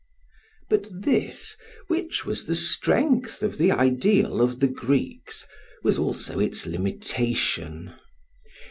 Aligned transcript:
But 0.67 0.87
this, 0.89 1.55
which 1.85 2.25
was 2.25 2.45
the 2.45 2.55
strength 2.55 3.43
of 3.43 3.59
the 3.59 3.71
ideal 3.71 4.41
of 4.41 4.59
the 4.59 4.67
Greeks, 4.67 5.45
was 5.83 5.99
also 5.99 6.39
its 6.39 6.65
limitation. 6.65 7.93